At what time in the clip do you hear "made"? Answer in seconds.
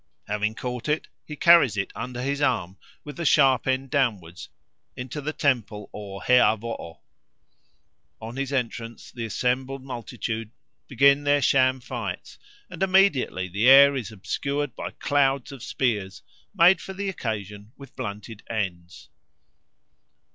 16.51-16.81